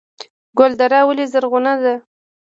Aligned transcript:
ګلدره 0.57 0.99
ولې 1.07 1.25
زرغونه 1.31 1.73
ده؟ 1.81 1.93